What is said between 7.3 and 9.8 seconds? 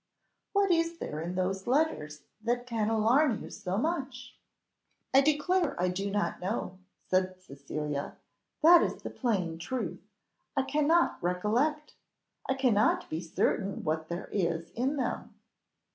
Cecilia, "that is the plain